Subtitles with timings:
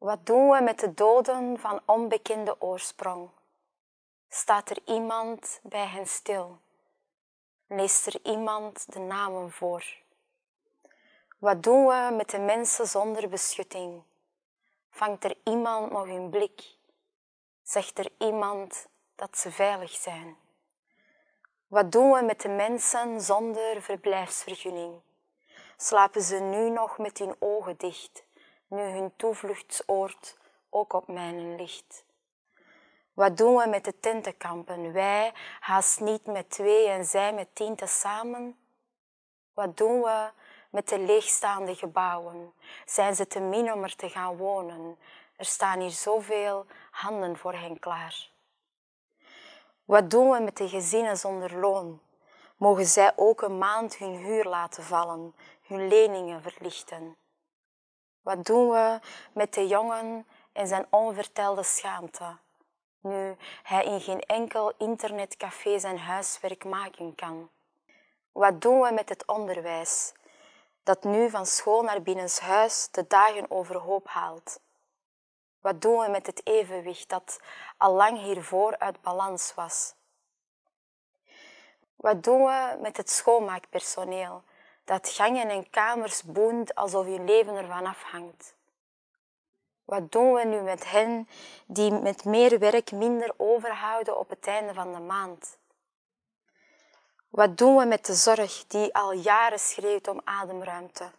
[0.00, 3.30] Wat doen we met de doden van onbekende oorsprong?
[4.28, 6.58] Staat er iemand bij hen stil?
[7.66, 9.84] Leest er iemand de namen voor?
[11.38, 14.02] Wat doen we met de mensen zonder beschutting?
[14.90, 16.76] Vangt er iemand nog hun blik?
[17.62, 20.36] Zegt er iemand dat ze veilig zijn?
[21.66, 25.00] Wat doen we met de mensen zonder verblijfsvergunning?
[25.76, 28.24] Slapen ze nu nog met hun ogen dicht,
[28.70, 30.38] nu hun toevluchtsoord
[30.68, 32.04] ook op mijnen ligt?
[33.12, 34.92] Wat doen we met de tentenkampen?
[34.92, 38.58] Wij haast niet met twee en zij met tien tezamen?
[39.54, 40.30] Wat doen we
[40.70, 42.52] met de leegstaande gebouwen?
[42.84, 44.98] Zijn ze te min om er te gaan wonen?
[45.36, 48.30] Er staan hier zoveel handen voor hen klaar.
[49.84, 52.00] Wat doen we met de gezinnen zonder loon?
[52.56, 57.16] Mogen zij ook een maand hun huur laten vallen, hun leningen verlichten?
[58.30, 59.00] Wat doen we
[59.32, 62.36] met de jongen en zijn onvertelde schaamte?
[63.00, 67.50] Nu hij in geen enkel internetcafé zijn huiswerk maken kan.
[68.32, 70.12] Wat doen we met het onderwijs,
[70.82, 74.60] dat nu van school naar binnenshuis de dagen overhoop haalt?
[75.60, 77.40] Wat doen we met het evenwicht dat
[77.76, 79.94] al lang hiervoor uit balans was?
[81.96, 84.42] Wat doen we met het schoonmaakpersoneel
[84.84, 88.54] dat gangen en kamers boent alsof hun leven ervan afhangt?
[89.84, 91.28] Wat doen we nu met hen
[91.66, 95.58] die met meer werk minder overhouden op het einde van de maand?
[97.28, 101.10] Wat doen we met de zorg die al jaren schreeuwt om ademruimte?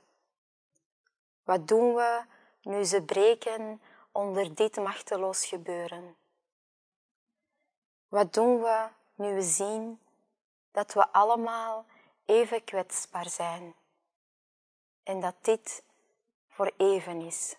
[1.44, 2.22] Wat doen we
[2.62, 3.82] nu ze breken
[4.12, 6.16] onder dit machteloos gebeuren?
[8.08, 10.00] Wat doen we nu we zien
[10.72, 11.86] dat we allemaal
[12.32, 13.76] even kwetsbaar zijn
[15.04, 15.84] en dat dit
[16.48, 17.56] voor even is,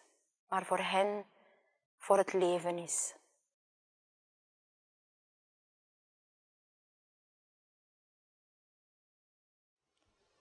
[0.49, 1.25] maar voor hen
[1.99, 3.15] voor het leven is?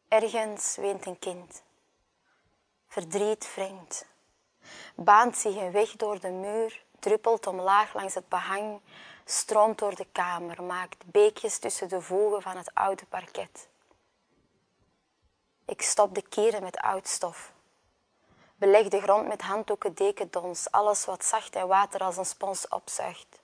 [0.08, 1.63] Ergens weent een kind.
[2.88, 4.09] Verdriet wringt
[4.96, 8.81] baant zich een weg door de muur, druppelt omlaag langs het behang,
[9.25, 13.69] stroomt door de kamer, maakt beekjes tussen de voegen van het oude parket.
[15.66, 17.52] Ik stop de keren met oud stof.
[18.56, 23.40] Beleg de grond met handdoeken, dekendons, alles wat zacht en water als een spons opzuigt.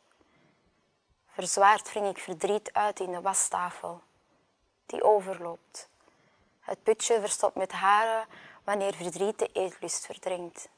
[1.28, 4.02] Verzwaard wring ik verdriet uit in de wastafel,
[4.86, 5.90] die overloopt.
[6.60, 8.28] Het putje verstopt met haren
[8.64, 10.70] wanneer verdriet de eetlust verdringt.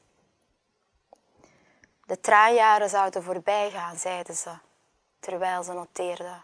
[2.06, 4.52] De traanjaren zouden voorbij gaan, zeiden ze,
[5.20, 6.42] terwijl ze noteerden.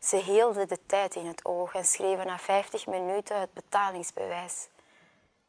[0.00, 4.68] Ze hielden de tijd in het oog en schreven na 50 minuten het betalingsbewijs.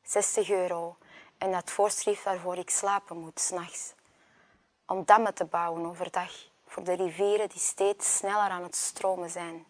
[0.03, 0.95] 60 euro
[1.37, 3.93] en dat voorschrift waarvoor ik slapen moet s'nachts.
[4.85, 6.31] Om dammen te bouwen overdag
[6.65, 9.65] voor de rivieren die steeds sneller aan het stromen zijn.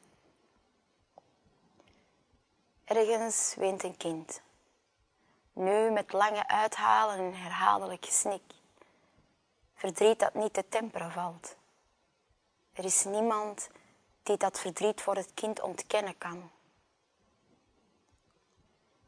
[2.86, 4.42] Ergens weent een kind.
[5.54, 8.42] Nu met lange uithalen en herhaaldelijk gesnik.
[9.76, 11.56] Verdriet dat niet te temperen valt.
[12.74, 13.70] Er is niemand
[14.24, 16.52] die dat verdriet voor het kind ontkennen kan.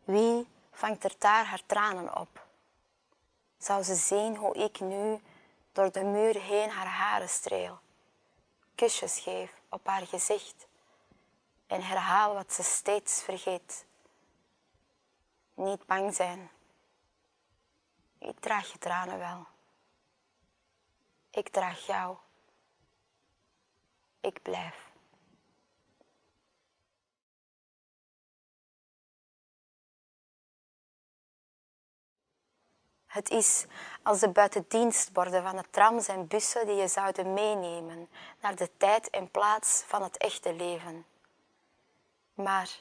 [0.03, 2.46] Wie vangt er daar haar tranen op?
[3.57, 5.22] Zou ze zien hoe ik nu
[5.72, 7.79] door de muur heen haar haren streel,
[8.75, 10.68] kusjes geef op haar gezicht
[11.68, 13.85] en herhaal wat ze steeds vergeet.
[15.53, 16.51] Niet bang zijn.
[18.18, 19.45] Ik draag je tranen wel.
[21.30, 22.18] Ik draag jou.
[24.22, 24.93] Ik blijf.
[33.13, 33.66] Het is
[34.03, 38.09] als de buitendienstborden van de trams en bussen die je zouden meenemen
[38.41, 41.06] naar de tijd en plaats van het echte leven.
[42.33, 42.80] Maar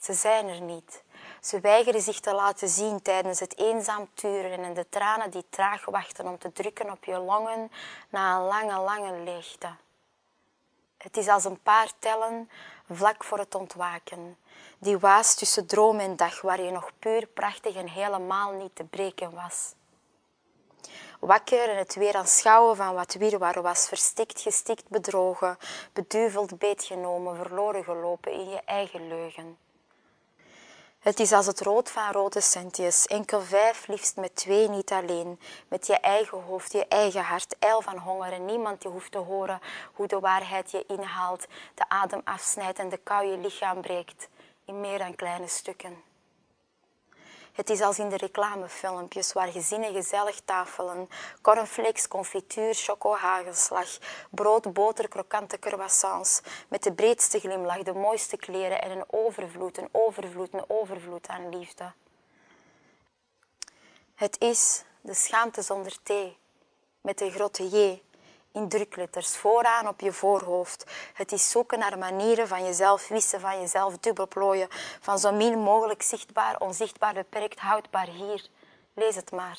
[0.00, 1.02] ze zijn er niet.
[1.40, 5.84] Ze weigeren zich te laten zien tijdens het eenzaam turen en de tranen die traag
[5.84, 7.70] wachten om te drukken op je longen
[8.08, 9.68] na een lange, lange leegte.
[11.02, 12.50] Het is als een paar tellen
[12.90, 14.36] vlak voor het ontwaken.
[14.78, 18.84] Die waas tussen droom en dag, waar je nog puur prachtig en helemaal niet te
[18.84, 19.74] breken was.
[21.20, 25.58] Wakker en het weer aanschouwen van wat wirwar was, verstikt, gestikt, bedrogen,
[25.92, 29.58] beduveld, beetgenomen, verloren gelopen in je eigen leugen.
[31.00, 35.40] Het is als het rood van rode centjes, enkel vijf, liefst met twee, niet alleen.
[35.68, 39.18] Met je eigen hoofd, je eigen hart, eil van honger en niemand die hoeft te
[39.18, 39.60] horen
[39.92, 44.28] hoe de waarheid je inhaalt, de adem afsnijdt en de kou je lichaam breekt
[44.64, 46.09] in meer dan kleine stukken.
[47.60, 51.08] Het is als in de reclamefilmpjes waar gezinnen gezellig tafelen.
[51.40, 53.98] Cornflakes, confituur, choco, hagelslag.
[54.30, 56.40] Brood, boter, krokante croissants.
[56.68, 61.58] Met de breedste glimlach, de mooiste kleren en een overvloed, een overvloed, een overvloed aan
[61.58, 61.92] liefde.
[64.14, 66.38] Het is de schaamte zonder thee,
[67.00, 68.02] met de grote J
[68.52, 70.84] in drukletters vooraan op je voorhoofd.
[71.14, 74.68] Het is zoeken naar manieren van jezelf wissen, van jezelf dubbelplooien,
[75.00, 78.46] van zo min mogelijk zichtbaar, onzichtbaar, beperkt, houdbaar hier.
[78.94, 79.58] Lees het maar.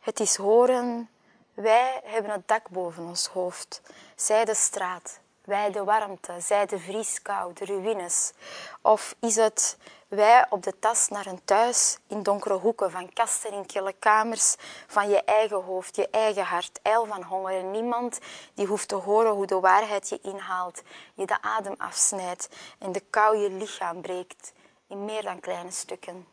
[0.00, 1.10] Het is horen,
[1.54, 3.82] wij hebben het dak boven ons hoofd,
[4.16, 8.32] zij de straat, wij de warmte, zij de vrieskou, de ruïnes.
[8.80, 9.76] Of is het
[10.08, 14.56] wij op de tas naar een thuis in donkere hoeken van kasten in kille kamers,
[14.86, 18.18] van je eigen hoofd, je eigen hart, eil van honger en niemand
[18.54, 20.82] die hoeft te horen hoe de waarheid je inhaalt,
[21.14, 22.48] je de adem afsnijdt
[22.78, 24.52] en de kou je lichaam breekt
[24.86, 26.26] in meer dan kleine stukken.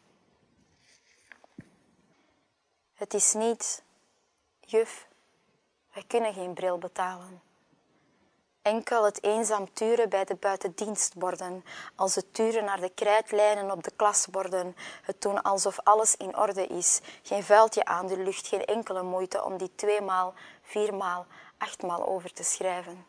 [2.94, 3.83] Het is niet,
[4.59, 5.07] juf,
[5.94, 7.49] wij kunnen geen bril betalen.
[8.69, 13.92] Enkel het eenzaam turen bij de buitendienstborden, als het turen naar de krijtlijnen op de
[13.95, 19.04] klasborden, het doen alsof alles in orde is, geen vuiltje aan de lucht, geen enkele
[19.04, 21.25] moeite om die tweemaal, viermaal,
[21.57, 23.06] achtmaal over te schrijven.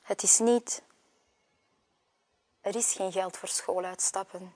[0.00, 0.82] Het is niet,
[2.60, 4.54] er is geen geld voor schooluitstappen.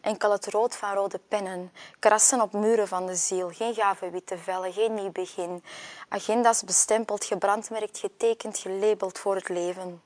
[0.00, 4.38] Enkel het rood van rode pennen, krassen op muren van de ziel, geen gave witte
[4.38, 5.64] vellen, geen nieuw begin.
[6.08, 10.02] Agenda's bestempeld, gebrandmerkt, getekend, gelabeld voor het leven.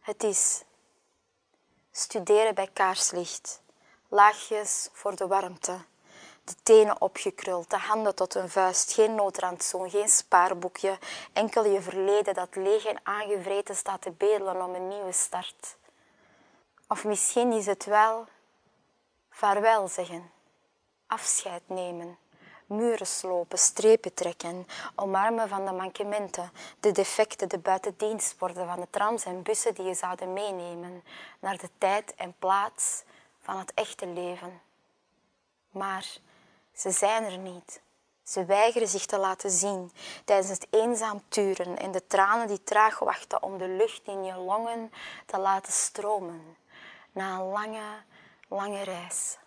[0.00, 0.62] Het is
[1.92, 3.62] studeren bij kaarslicht,
[4.08, 5.78] laagjes voor de warmte,
[6.44, 10.98] de tenen opgekruld, de handen tot een vuist, geen noodrandzoen, geen spaarboekje,
[11.32, 15.76] enkel je verleden dat leeg en aangevreten staat te bedelen om een nieuwe start.
[16.92, 18.26] Of misschien is het wel
[19.30, 20.30] vaarwel zeggen,
[21.06, 22.18] afscheid nemen,
[22.66, 29.24] muren slopen, strepen trekken, omarmen van de mankementen, de defecten, de buitendienstborden van de trams
[29.24, 31.04] en bussen die je zouden meenemen
[31.40, 33.02] naar de tijd en plaats
[33.40, 34.60] van het echte leven.
[35.70, 36.16] Maar
[36.74, 37.80] ze zijn er niet.
[38.22, 39.92] Ze weigeren zich te laten zien
[40.24, 44.34] tijdens het eenzaam turen en de tranen die traag wachten om de lucht in je
[44.34, 44.92] longen
[45.26, 46.56] te laten stromen
[47.12, 48.02] na een lange,
[48.48, 49.38] lange reis.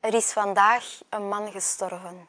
[0.00, 2.28] Er is vandaag een man gestorven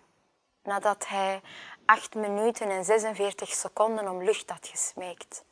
[0.64, 1.42] nadat hij
[1.86, 5.44] 8 minuten en 46 seconden om lucht had gesmeekt,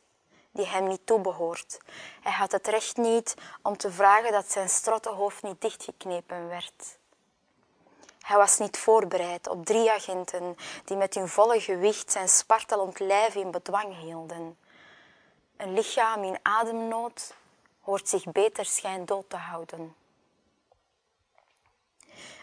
[0.51, 1.77] die hem niet toebehoort.
[2.21, 6.99] Hij had het recht niet om te vragen dat zijn strottenhoofd niet dichtgeknepen werd.
[8.31, 13.35] Hij was niet voorbereid op drie agenten die met hun volle gewicht zijn spartelend lijf
[13.35, 14.57] in bedwang hielden.
[15.57, 17.35] Een lichaam in ademnood
[17.81, 19.95] hoort zich beter schijndood te houden.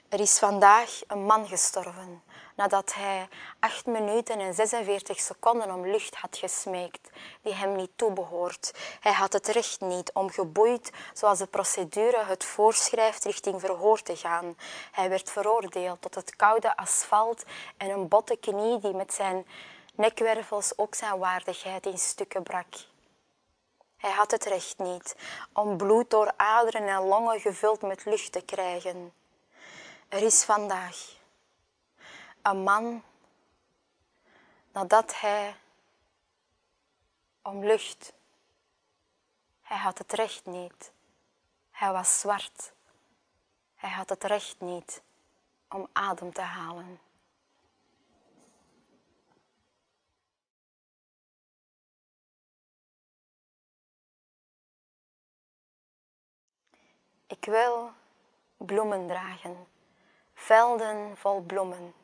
[0.09, 2.23] Er is vandaag een man gestorven
[2.59, 3.29] nadat hij
[3.61, 7.11] 8 minuten en 46 seconden om lucht had gesmeekt
[7.43, 8.73] die hem niet toebehoort.
[9.01, 14.17] Hij had het recht niet om geboeid, zoals de procedure het voorschrijft, richting verhoor te
[14.17, 14.57] gaan.
[14.93, 17.45] Hij werd veroordeeld tot het koude asfalt
[17.77, 19.47] en een botte knie die met zijn
[19.95, 22.75] nekwervels ook zijn waardigheid in stukken brak.
[23.97, 25.17] Hij had het recht niet
[25.53, 29.13] om bloed door aderen en longen gevuld met lucht te krijgen.
[30.09, 31.18] Er is vandaag
[32.49, 33.03] een man
[34.73, 35.57] nadat hij
[37.43, 38.13] om lucht.
[39.63, 40.93] Hij had het recht niet.
[41.71, 42.73] Hij was zwart.
[43.75, 45.03] Hij had het recht niet
[45.69, 47.01] om adem te halen.
[57.27, 57.93] Ik wil
[58.57, 59.67] bloemen dragen,
[60.35, 61.98] velden vol bloemen.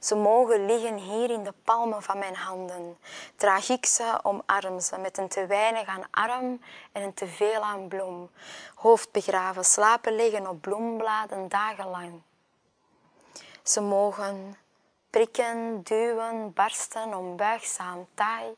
[0.00, 2.98] Ze mogen liggen hier in de palmen van mijn handen.
[3.36, 6.60] Draag ik ze, omarm ze met een te weinig aan arm
[6.92, 8.30] en een te veel aan bloem.
[8.74, 12.22] Hoofd begraven, slapen liggen op bloembladen dagenlang.
[13.62, 14.56] Ze mogen
[15.10, 18.54] prikken, duwen, barsten, onbuigzaam, taai.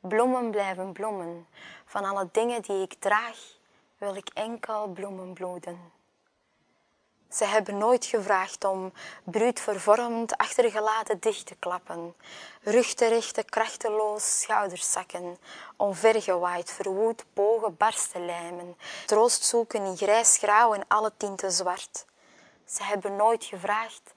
[0.00, 1.46] Bloemen blijven bloemen.
[1.84, 3.38] Van alle dingen die ik draag,
[3.98, 5.92] wil ik enkel bloemen bloeden.
[7.36, 8.92] Ze hebben nooit gevraagd om
[9.24, 12.14] bruut vervormd, achtergelaten dicht te klappen.
[12.62, 12.94] Rug
[13.44, 15.38] krachteloos, schouders zakken.
[15.76, 18.76] Onvergewaaid, verwoed, bogen, barsten lijmen.
[19.06, 22.06] Troost zoeken in grijs, grauw en alle tinten zwart.
[22.64, 24.14] Ze hebben nooit gevraagd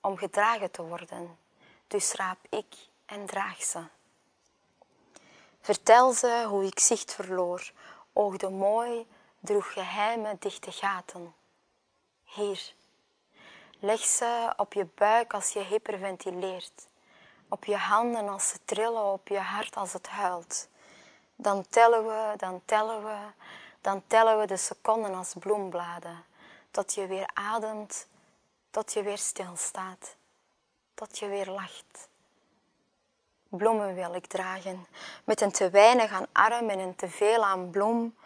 [0.00, 1.38] om gedragen te worden.
[1.86, 2.74] Dus raap ik
[3.06, 3.80] en draag ze.
[5.60, 7.72] Vertel ze hoe ik zicht verloor,
[8.12, 9.06] oogde mooi,
[9.40, 11.34] droeg geheime dichte gaten.
[12.28, 12.72] Hier,
[13.78, 16.86] leg ze op je buik als je hyperventileert,
[17.48, 20.68] op je handen als ze trillen, op je hart als het huilt.
[21.36, 23.16] Dan tellen we, dan tellen we,
[23.80, 26.24] dan tellen we de seconden als bloembladen,
[26.70, 28.06] tot je weer ademt,
[28.70, 30.16] tot je weer stilstaat,
[30.94, 32.08] tot je weer lacht.
[33.48, 34.86] Bloemen wil ik dragen,
[35.24, 38.16] met een te weinig aan arm en een te veel aan bloem,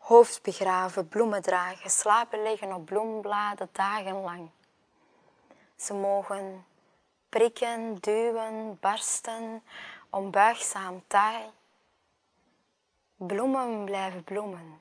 [0.00, 4.50] hoofd begraven, bloemen dragen, slapen liggen op bloembladen dagenlang.
[5.76, 6.64] Ze mogen
[7.28, 9.62] prikken, duwen, barsten,
[10.10, 11.44] onbuigzaam taai.
[13.16, 14.80] Bloemen blijven bloemen.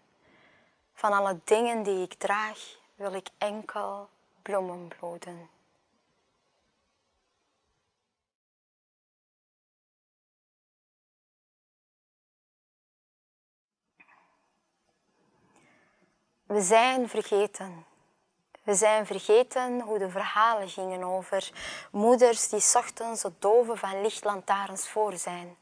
[0.94, 4.10] Van alle dingen die ik draag, wil ik enkel
[4.42, 5.50] bloemen bloeden.
[16.50, 17.86] We zijn vergeten.
[18.64, 21.52] We zijn vergeten hoe de verhalen gingen over
[21.92, 25.58] moeders die ochtends het doven van lichtlantaarns voor zijn.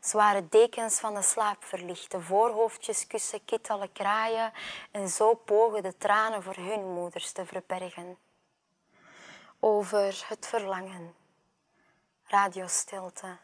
[0.00, 4.52] Zware dekens van de slaap verlichten, voorhoofdjes kussen, kittelen kraaien
[4.90, 8.18] en zo pogen de tranen voor hun moeders te verbergen.
[9.60, 11.14] Over het verlangen,
[12.24, 13.36] radiostilte,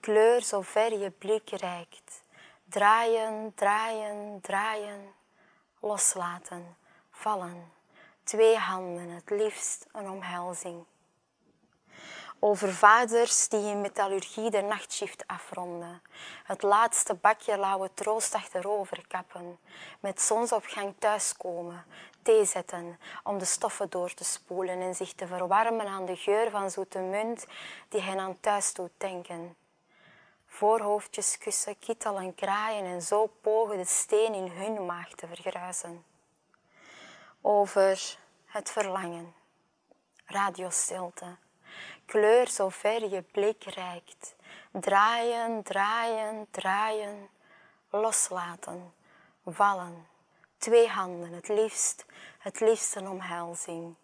[0.00, 2.22] kleur zo ver je blik reikt,
[2.64, 5.18] draaien, draaien, draaien,
[5.80, 6.76] loslaten,
[7.10, 7.72] vallen,
[8.24, 10.84] twee handen, het liefst een omhelzing
[12.40, 16.02] over vaders die in metallurgie de nachtshift afronden.
[16.44, 19.58] Het laatste bakje lauwe troost achterover kappen.
[20.00, 21.84] Met zonsopgang thuiskomen,
[22.22, 26.50] thee zetten om de stoffen door te spoelen en zich te verwarmen aan de geur
[26.50, 27.46] van zoete munt
[27.88, 29.56] die hen aan thuis doet denken.
[30.50, 36.04] Voorhoofdjes kussen, kittelen, kraaien en zo pogen de steen in hun maag te vergruizen.
[37.40, 39.34] Over het verlangen,
[40.24, 41.36] radiostilte
[42.06, 44.34] kleur zo ver je blik reikt.
[44.72, 47.28] Draaien, draaien, draaien,
[47.90, 48.92] loslaten,
[49.44, 50.06] vallen.
[50.58, 52.06] Twee handen, het liefst,
[52.38, 53.94] het liefst een omhelzing.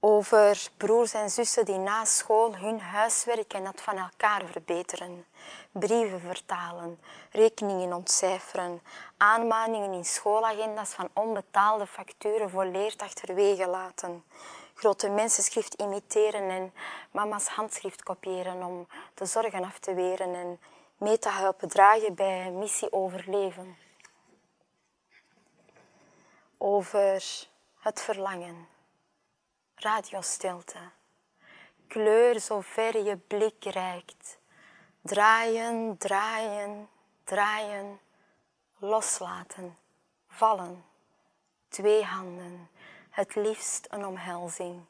[0.00, 5.24] Over broers en zussen die na school hun huiswerk en dat van elkaar verbeteren.
[5.72, 8.80] Brieven vertalen, rekeningen ontcijferen,
[9.16, 14.24] aanmaningen in schoolagenda's van onbetaalde facturen volleerd achterwege laten
[14.76, 16.72] grote mensenschrift imiteren en
[17.10, 20.60] mama's handschrift kopiëren om de zorgen af te weren en
[20.96, 23.76] mee te helpen dragen bij missie overleven.
[26.58, 27.46] Over
[27.78, 28.68] het verlangen,
[29.76, 30.90] radiostilte,
[31.86, 34.38] kleur zo ver je blik reikt,
[35.00, 36.88] draaien, draaien,
[37.24, 38.00] draaien,
[38.78, 39.76] loslaten,
[40.28, 40.84] vallen,
[41.68, 42.68] twee handen
[43.16, 44.84] het liefst een omhelzing.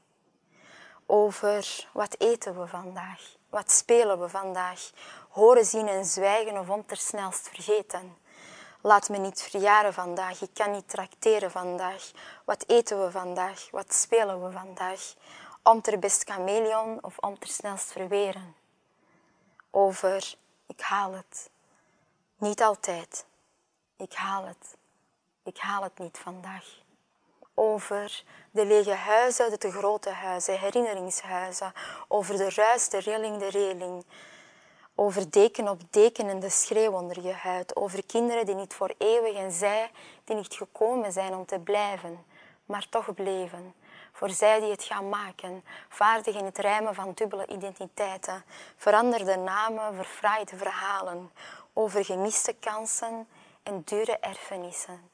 [1.06, 4.90] Over wat eten we vandaag, wat spelen we vandaag,
[5.28, 8.16] horen, zien en zwijgen of om tersnelst vergeten.
[8.86, 12.10] Laat me niet verjaren vandaag, ik kan niet trakteren vandaag.
[12.44, 15.14] Wat eten we vandaag, wat spelen we vandaag,
[15.62, 18.54] om ter best chameleon of om tersnelst verweren.
[19.70, 20.34] Over,
[20.66, 21.50] ik haal het.
[22.36, 23.26] Niet altijd.
[23.96, 24.76] Ik haal het.
[25.42, 26.64] Ik haal het niet vandaag
[27.56, 31.72] over de lege huizen, de grote huizen, herinneringshuizen,
[32.08, 34.04] over de ruis, de rilling, de reling,
[34.98, 38.94] over deken op deken en de schreeuw onder je huid, over kinderen die niet voor
[38.98, 39.90] eeuwig en zij
[40.24, 42.24] die niet gekomen zijn om te blijven,
[42.64, 43.74] maar toch bleven.
[44.12, 48.44] Voor zij die het gaan maken, vaardig in het rijmen van dubbele identiteiten,
[48.76, 51.32] veranderde namen, verfraaide verhalen,
[51.72, 53.28] over gemiste kansen
[53.62, 55.10] en dure erfenissen,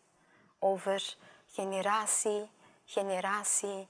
[0.59, 2.51] over generatie,
[2.85, 3.89] generatie,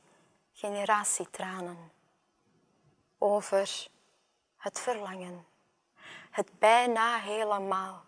[0.53, 1.91] generatietranen.
[3.19, 3.89] Over
[4.57, 5.47] het verlangen,
[6.33, 8.05] het bijna helemaal.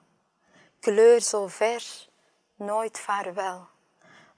[0.81, 2.09] Kleur zo ver,
[2.55, 3.69] nooit vaarwel.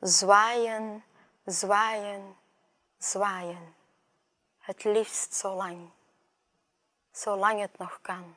[0.00, 1.04] Zwaaien,
[1.44, 2.36] zwaaien,
[2.98, 3.74] zwaaien.
[4.58, 5.90] Het liefst zo lang,
[7.10, 8.36] zolang het nog kan.